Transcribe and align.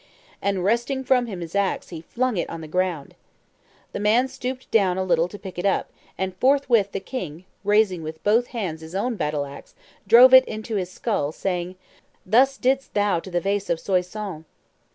And 0.41 0.63
wresting 0.63 1.03
from 1.03 1.27
him 1.27 1.41
his 1.41 1.53
axe 1.53 1.89
he 1.89 2.01
flung 2.01 2.35
it 2.35 2.49
on 2.49 2.61
the 2.61 2.67
ground. 2.67 3.13
The 3.91 3.99
man 3.99 4.27
stooped 4.27 4.71
down 4.71 4.97
a 4.97 5.03
little 5.03 5.27
to 5.27 5.37
pick 5.37 5.59
it 5.59 5.63
up, 5.67 5.91
and 6.17 6.35
forthwith 6.37 6.91
the 6.91 6.99
king, 6.99 7.45
raising 7.63 8.01
with 8.01 8.23
both 8.23 8.47
hands 8.47 8.81
his 8.81 8.95
own 8.95 9.15
battle 9.15 9.45
axe, 9.45 9.75
drove 10.07 10.33
it 10.33 10.43
into 10.45 10.75
his 10.77 10.89
skull, 10.89 11.31
saying, 11.31 11.75
"Thus 12.25 12.57
didst 12.57 12.95
thou 12.95 13.19
to 13.19 13.29
the 13.29 13.39
vase 13.41 13.69
of 13.69 13.79
Soissons!" 13.79 14.45